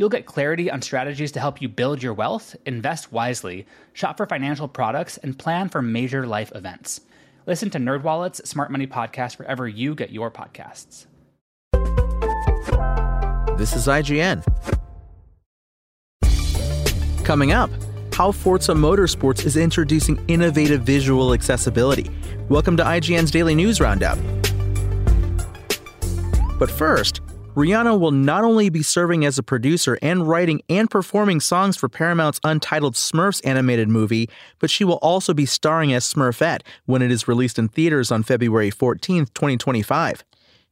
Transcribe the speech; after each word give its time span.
You'll 0.00 0.08
get 0.08 0.24
clarity 0.24 0.70
on 0.70 0.80
strategies 0.80 1.30
to 1.32 1.40
help 1.40 1.60
you 1.60 1.68
build 1.68 2.02
your 2.02 2.14
wealth, 2.14 2.56
invest 2.64 3.12
wisely, 3.12 3.66
shop 3.92 4.16
for 4.16 4.24
financial 4.24 4.66
products, 4.66 5.18
and 5.18 5.38
plan 5.38 5.68
for 5.68 5.82
major 5.82 6.26
life 6.26 6.50
events. 6.54 7.02
Listen 7.44 7.68
to 7.68 7.76
NerdWallet's 7.76 8.48
Smart 8.48 8.70
Money 8.70 8.86
Podcast 8.86 9.38
wherever 9.38 9.68
you 9.68 9.94
get 9.94 10.08
your 10.08 10.30
podcasts. 10.30 11.04
This 13.58 13.76
is 13.76 13.88
IGN. 13.88 14.42
Coming 17.22 17.52
up, 17.52 17.68
how 18.14 18.32
Forza 18.32 18.72
Motorsports 18.72 19.44
is 19.44 19.58
introducing 19.58 20.18
innovative 20.28 20.80
visual 20.80 21.34
accessibility. 21.34 22.10
Welcome 22.48 22.78
to 22.78 22.82
IGN's 22.84 23.30
Daily 23.30 23.54
News 23.54 23.82
Roundup. 23.82 24.18
But 26.58 26.70
first, 26.70 27.20
Rihanna 27.56 27.98
will 27.98 28.12
not 28.12 28.44
only 28.44 28.70
be 28.70 28.82
serving 28.82 29.24
as 29.24 29.36
a 29.36 29.42
producer 29.42 29.98
and 30.00 30.28
writing 30.28 30.62
and 30.68 30.88
performing 30.88 31.40
songs 31.40 31.76
for 31.76 31.88
Paramount's 31.88 32.38
untitled 32.44 32.94
Smurfs 32.94 33.44
animated 33.44 33.88
movie, 33.88 34.30
but 34.60 34.70
she 34.70 34.84
will 34.84 34.98
also 35.02 35.34
be 35.34 35.46
starring 35.46 35.92
as 35.92 36.04
Smurfette 36.04 36.60
when 36.86 37.02
it 37.02 37.10
is 37.10 37.26
released 37.26 37.58
in 37.58 37.66
theaters 37.66 38.12
on 38.12 38.22
February 38.22 38.70
14, 38.70 39.26
2025. 39.34 40.22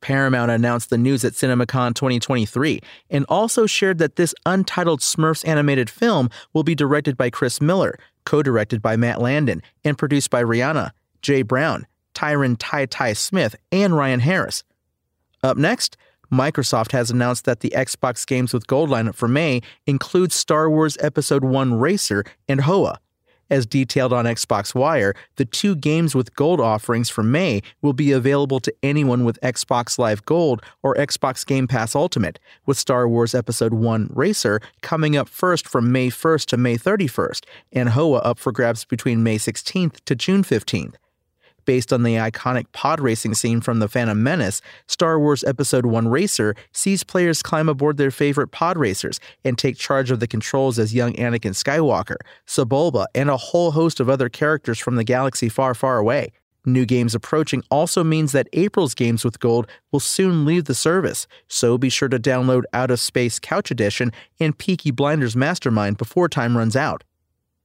Paramount 0.00 0.50
announced 0.50 0.88
the 0.88 0.96
news 0.96 1.26
at 1.26 1.34
CinemaCon 1.34 1.94
2023 1.94 2.80
and 3.10 3.26
also 3.28 3.66
shared 3.66 3.98
that 3.98 4.16
this 4.16 4.34
untitled 4.46 5.00
Smurfs 5.00 5.46
animated 5.46 5.90
film 5.90 6.30
will 6.54 6.64
be 6.64 6.74
directed 6.74 7.18
by 7.18 7.28
Chris 7.28 7.60
Miller, 7.60 7.98
co 8.24 8.42
directed 8.42 8.80
by 8.80 8.96
Matt 8.96 9.20
Landon, 9.20 9.62
and 9.84 9.98
produced 9.98 10.30
by 10.30 10.42
Rihanna, 10.42 10.92
Jay 11.20 11.42
Brown, 11.42 11.86
Tyran 12.14 12.56
Ty 12.58 12.86
Ty 12.86 13.12
Smith, 13.12 13.56
and 13.70 13.94
Ryan 13.94 14.20
Harris. 14.20 14.64
Up 15.42 15.58
next, 15.58 15.98
Microsoft 16.32 16.92
has 16.92 17.10
announced 17.10 17.44
that 17.44 17.60
the 17.60 17.70
Xbox 17.76 18.26
Games 18.26 18.54
with 18.54 18.66
Gold 18.66 18.88
lineup 18.88 19.14
for 19.14 19.28
May 19.28 19.60
includes 19.86 20.34
Star 20.34 20.70
Wars 20.70 20.96
Episode 21.00 21.44
1 21.44 21.74
Racer 21.74 22.24
and 22.48 22.62
Hoa. 22.62 22.98
As 23.50 23.66
detailed 23.66 24.14
on 24.14 24.24
Xbox 24.24 24.74
Wire, 24.74 25.12
the 25.36 25.44
two 25.44 25.76
games 25.76 26.14
with 26.14 26.34
gold 26.34 26.58
offerings 26.58 27.10
for 27.10 27.22
May 27.22 27.60
will 27.82 27.92
be 27.92 28.10
available 28.10 28.60
to 28.60 28.72
anyone 28.82 29.24
with 29.24 29.38
Xbox 29.42 29.98
Live 29.98 30.24
Gold 30.24 30.62
or 30.82 30.94
Xbox 30.94 31.44
Game 31.44 31.68
Pass 31.68 31.94
Ultimate, 31.94 32.38
with 32.64 32.78
Star 32.78 33.06
Wars 33.06 33.34
Episode 33.34 33.74
1 33.74 34.08
Racer 34.14 34.58
coming 34.80 35.18
up 35.18 35.28
first 35.28 35.68
from 35.68 35.92
May 35.92 36.08
1st 36.08 36.46
to 36.46 36.56
May 36.56 36.78
31st, 36.78 37.44
and 37.72 37.90
Hoa 37.90 38.20
up 38.20 38.38
for 38.38 38.52
grabs 38.52 38.86
between 38.86 39.22
May 39.22 39.36
16th 39.36 39.98
to 40.06 40.14
June 40.14 40.42
15th. 40.42 40.94
Based 41.64 41.92
on 41.92 42.02
the 42.02 42.16
iconic 42.16 42.66
pod 42.72 43.00
racing 43.00 43.34
scene 43.34 43.60
from 43.60 43.78
The 43.78 43.88
Phantom 43.88 44.20
Menace, 44.20 44.60
Star 44.88 45.18
Wars 45.18 45.44
Episode 45.44 45.86
1 45.86 46.08
Racer 46.08 46.54
sees 46.72 47.04
players 47.04 47.42
climb 47.42 47.68
aboard 47.68 47.96
their 47.96 48.10
favorite 48.10 48.48
pod 48.48 48.76
racers 48.76 49.20
and 49.44 49.56
take 49.56 49.76
charge 49.76 50.10
of 50.10 50.20
the 50.20 50.26
controls 50.26 50.78
as 50.78 50.94
young 50.94 51.12
Anakin 51.14 51.54
Skywalker, 51.54 52.16
Sebulba, 52.46 53.06
and 53.14 53.30
a 53.30 53.36
whole 53.36 53.70
host 53.70 54.00
of 54.00 54.08
other 54.08 54.28
characters 54.28 54.78
from 54.78 54.96
the 54.96 55.04
galaxy 55.04 55.48
far, 55.48 55.74
far 55.74 55.98
away. 55.98 56.32
New 56.64 56.86
games 56.86 57.14
approaching 57.14 57.62
also 57.70 58.04
means 58.04 58.30
that 58.32 58.48
April's 58.52 58.94
Games 58.94 59.24
with 59.24 59.40
Gold 59.40 59.66
will 59.90 60.00
soon 60.00 60.44
leave 60.44 60.66
the 60.66 60.74
service, 60.76 61.26
so 61.48 61.76
be 61.76 61.88
sure 61.88 62.08
to 62.08 62.20
download 62.20 62.62
Out 62.72 62.92
of 62.92 63.00
Space 63.00 63.40
Couch 63.40 63.72
Edition 63.72 64.12
and 64.38 64.56
Peaky 64.56 64.92
Blinders 64.92 65.34
Mastermind 65.34 65.96
before 65.96 66.28
time 66.28 66.56
runs 66.56 66.76
out. 66.76 67.02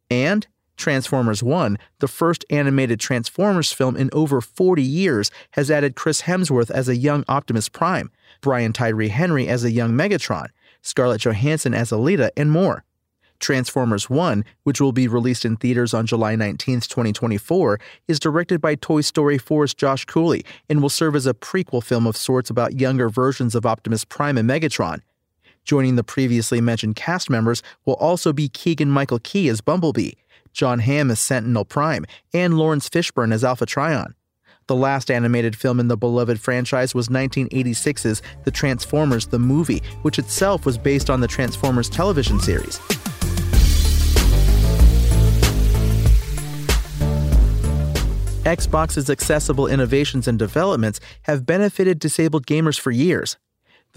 And 0.09 0.47
Transformers 0.78 1.44
1, 1.44 1.78
the 2.00 2.08
first 2.08 2.46
animated 2.50 3.00
Transformers 3.00 3.74
film 3.74 3.98
in 3.98 4.10
over 4.14 4.40
40 4.40 4.82
years, 4.82 5.32
has 5.52 5.70
added 5.70 5.96
Chris 5.96 6.22
Hemsworth 6.22 6.72
as 6.72 6.88
a 6.88 6.96
young 6.96 7.26
Optimus 7.28 7.68
Prime, 7.68 8.12
Brian 8.42 8.72
Tyree 8.72 9.10
Henry 9.10 9.48
as 9.48 9.64
a 9.64 9.72
young 9.72 9.92
Megatron, 9.92 10.48
Scarlett 10.82 11.22
Johansson 11.22 11.74
as 11.74 11.90
Elita, 11.90 12.30
and 12.38 12.52
more. 12.52 12.84
Transformers 13.40 14.10
1, 14.10 14.44
which 14.64 14.82
will 14.82 14.92
be 14.92 15.08
released 15.08 15.46
in 15.46 15.58
theaters 15.58 15.94
on 15.94 16.06
July 16.06 16.36
19, 16.36 16.82
2024, 16.82 17.80
is 18.08 18.20
directed 18.20 18.62
by 18.62 18.76
Toy 18.76 19.02
Story 19.02 19.38
4's 19.38 19.74
Josh 19.74 20.06
Cooley 20.06 20.44
and 20.70 20.82
will 20.82 20.90
serve 20.90 21.16
as 21.16 21.28
a 21.28 21.34
prequel 21.34 21.84
film 21.84 22.08
of 22.08 22.18
sorts 22.18 22.50
about 22.50 22.80
younger 22.80 23.10
versions 23.10 23.56
of 23.56 23.66
Optimus 23.66 24.06
Prime 24.06 24.38
and 24.38 24.50
Megatron. 24.50 25.02
Joining 25.68 25.98
the 25.98 26.04
previously 26.04 26.62
mentioned 26.62 26.96
cast 26.96 27.30
members 27.30 27.62
will 27.86 27.96
also 27.96 28.32
be 28.32 28.48
Keegan 28.48 28.90
Michael 28.90 29.20
Key 29.20 29.50
as 29.50 29.60
Bumblebee, 29.60 30.12
Jon 30.54 30.80
Hamm 30.80 31.12
as 31.12 31.20
Sentinel 31.20 31.66
Prime, 31.66 32.06
and 32.34 32.58
Laurence 32.58 32.88
Fishburne 32.88 33.34
as 33.34 33.44
Alpha 33.44 33.66
Trion. 33.66 34.14
The 34.68 34.78
last 34.78 35.12
animated 35.12 35.58
film 35.58 35.82
in 35.82 35.90
the 35.90 35.98
beloved 35.98 36.40
franchise 36.40 36.96
was 36.96 37.10
1986's 37.10 38.22
The 38.46 38.52
Transformers 38.52 39.28
the 39.28 39.40
Movie, 39.40 39.84
which 40.04 40.18
itself 40.18 40.66
was 40.66 40.78
based 40.78 41.10
on 41.10 41.20
the 41.20 41.28
Transformers 41.28 41.90
television 41.90 42.40
series. 42.40 42.80
Xbox's 48.46 49.10
accessible 49.10 49.68
innovations 49.68 50.30
and 50.30 50.40
developments 50.40 51.02
have 51.24 51.46
benefited 51.46 52.00
disabled 52.00 52.48
gamers 52.48 52.80
for 52.80 52.92
years. 52.92 53.36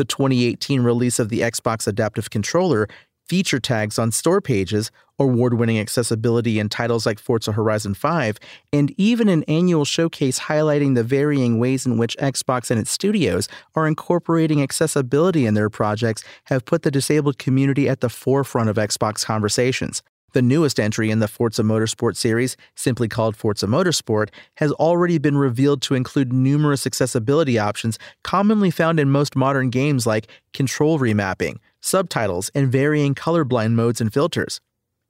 The 0.00 0.06
2018 0.06 0.81
release 0.81 1.19
of 1.19 1.28
the 1.28 1.41
Xbox 1.41 1.87
Adaptive 1.87 2.31
Controller 2.31 2.88
feature 3.28 3.61
tags 3.61 3.99
on 3.99 4.11
store 4.11 4.41
pages, 4.41 4.91
award 5.19 5.53
winning 5.53 5.78
accessibility 5.78 6.59
in 6.59 6.71
titles 6.71 7.05
like 7.05 7.19
Forza 7.19 7.53
Horizon 7.53 7.93
5, 7.93 8.39
and 8.72 8.94
even 8.97 9.28
an 9.28 9.43
annual 9.43 9.84
showcase 9.84 10.39
highlighting 10.39 10.94
the 10.94 11.05
varying 11.05 11.59
ways 11.59 11.84
in 11.84 11.99
which 11.99 12.16
Xbox 12.16 12.71
and 12.71 12.81
its 12.81 12.91
studios 12.91 13.47
are 13.75 13.87
incorporating 13.87 14.62
accessibility 14.62 15.44
in 15.44 15.53
their 15.53 15.69
projects 15.69 16.25
have 16.44 16.65
put 16.65 16.81
the 16.81 16.91
disabled 16.91 17.37
community 17.37 17.87
at 17.87 18.00
the 18.00 18.09
forefront 18.09 18.71
of 18.71 18.77
Xbox 18.77 19.22
conversations. 19.22 20.03
The 20.33 20.43
newest 20.43 20.79
entry 20.79 21.11
in 21.11 21.19
the 21.19 21.27
Forza 21.27 21.63
Motorsport 21.63 22.17
series, 22.17 22.57
simply 22.77 23.09
called 23.09 23.37
Forza 23.37 23.67
Motorsport, 23.67 24.29
has 24.57 24.71
already 24.73 25.19
been 25.19 25.37
revealed 25.37 25.83
to 25.83 25.95
include 25.95 26.33
numerous 26.33 26.87
accessibility 26.87 27.59
options 27.59 27.99
commonly 28.23 28.71
found 28.71 29.01
in 29.01 29.11
most 29.11 29.35
modern 29.35 29.71
games 29.71 30.07
like 30.07 30.29
control 30.53 30.99
remapping, 30.99 31.59
subtitles, 31.81 32.51
and 32.55 32.71
varying 32.71 33.15
colorblind 33.15 33.73
modes 33.73 34.01
and 34.01 34.13
filters. 34.13 34.61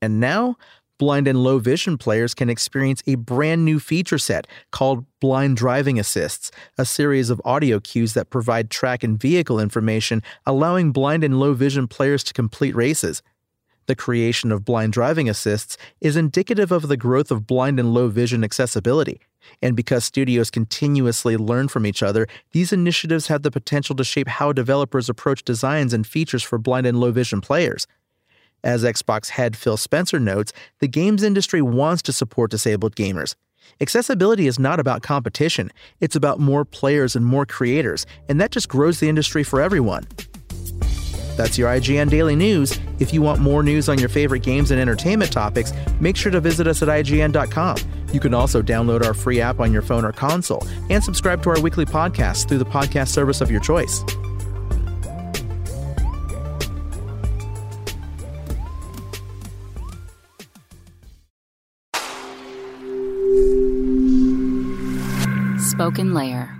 And 0.00 0.20
now, 0.20 0.56
blind 1.00 1.26
and 1.28 1.42
low 1.42 1.58
vision 1.58 1.98
players 1.98 2.34
can 2.34 2.48
experience 2.48 3.02
a 3.06 3.16
brand 3.16 3.64
new 3.64 3.78
feature 3.78 4.18
set 4.18 4.46
called 4.70 5.04
Blind 5.20 5.56
Driving 5.56 5.98
Assists, 5.98 6.50
a 6.78 6.84
series 6.84 7.30
of 7.30 7.40
audio 7.44 7.80
cues 7.80 8.14
that 8.14 8.30
provide 8.30 8.70
track 8.70 9.02
and 9.02 9.20
vehicle 9.20 9.60
information, 9.60 10.22
allowing 10.46 10.92
blind 10.92 11.24
and 11.24 11.38
low 11.38 11.52
vision 11.52 11.88
players 11.88 12.22
to 12.24 12.32
complete 12.32 12.74
races. 12.74 13.22
The 13.90 13.96
creation 13.96 14.52
of 14.52 14.64
blind 14.64 14.92
driving 14.92 15.28
assists 15.28 15.76
is 16.00 16.14
indicative 16.14 16.70
of 16.70 16.86
the 16.86 16.96
growth 16.96 17.32
of 17.32 17.44
blind 17.44 17.80
and 17.80 17.92
low 17.92 18.06
vision 18.06 18.44
accessibility. 18.44 19.18
And 19.60 19.74
because 19.74 20.04
studios 20.04 20.48
continuously 20.48 21.36
learn 21.36 21.66
from 21.66 21.84
each 21.84 22.00
other, 22.00 22.28
these 22.52 22.72
initiatives 22.72 23.26
have 23.26 23.42
the 23.42 23.50
potential 23.50 23.96
to 23.96 24.04
shape 24.04 24.28
how 24.28 24.52
developers 24.52 25.08
approach 25.08 25.42
designs 25.42 25.92
and 25.92 26.06
features 26.06 26.44
for 26.44 26.56
blind 26.56 26.86
and 26.86 27.00
low 27.00 27.10
vision 27.10 27.40
players. 27.40 27.88
As 28.62 28.84
Xbox 28.84 29.30
head 29.30 29.56
Phil 29.56 29.76
Spencer 29.76 30.20
notes, 30.20 30.52
the 30.78 30.86
games 30.86 31.24
industry 31.24 31.60
wants 31.60 32.00
to 32.02 32.12
support 32.12 32.52
disabled 32.52 32.94
gamers. 32.94 33.34
Accessibility 33.80 34.46
is 34.46 34.60
not 34.60 34.78
about 34.78 35.02
competition, 35.02 35.72
it's 35.98 36.14
about 36.14 36.38
more 36.38 36.64
players 36.64 37.16
and 37.16 37.26
more 37.26 37.44
creators, 37.44 38.06
and 38.28 38.40
that 38.40 38.52
just 38.52 38.68
grows 38.68 39.00
the 39.00 39.08
industry 39.08 39.42
for 39.42 39.60
everyone. 39.60 40.06
That's 41.40 41.56
your 41.56 41.70
IGN 41.70 42.10
Daily 42.10 42.36
News. 42.36 42.78
If 42.98 43.14
you 43.14 43.22
want 43.22 43.40
more 43.40 43.62
news 43.62 43.88
on 43.88 43.98
your 43.98 44.10
favorite 44.10 44.42
games 44.42 44.72
and 44.72 44.78
entertainment 44.78 45.32
topics, 45.32 45.72
make 45.98 46.14
sure 46.14 46.30
to 46.30 46.38
visit 46.38 46.66
us 46.66 46.82
at 46.82 46.88
IGN.com. 46.88 47.78
You 48.12 48.20
can 48.20 48.34
also 48.34 48.60
download 48.60 49.06
our 49.06 49.14
free 49.14 49.40
app 49.40 49.58
on 49.58 49.72
your 49.72 49.80
phone 49.80 50.04
or 50.04 50.12
console 50.12 50.68
and 50.90 51.02
subscribe 51.02 51.42
to 51.44 51.48
our 51.48 51.60
weekly 51.62 51.86
podcast 51.86 52.46
through 52.46 52.58
the 52.58 52.66
podcast 52.66 53.08
service 53.08 53.40
of 53.40 53.50
your 53.50 53.62
choice. 53.62 54.04
Spoken 65.70 66.12
Layer. 66.12 66.59